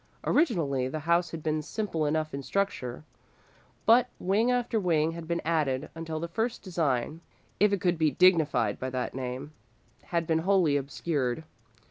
Originally, 0.23 0.87
the 0.87 1.01
house 1.01 1.29
had 1.29 1.43
been 1.43 1.61
simple 1.61 2.07
enough 2.07 2.33
in 2.33 2.41
structure, 2.41 3.03
but 3.85 4.07
wing 4.17 4.49
after 4.49 4.79
wing 4.79 5.11
had 5.11 5.27
been 5.27 5.43
added 5.45 5.91
until 5.93 6.19
the 6.19 6.27
first 6.27 6.63
design, 6.63 7.21
if 7.59 7.71
it 7.71 7.81
could 7.81 7.99
be 7.99 8.09
dignified 8.09 8.79
by 8.79 8.89
that 8.89 9.13
name, 9.13 9.53
had 10.05 10.25
been 10.25 10.39
wholly 10.39 10.75
obscured. 10.75 11.43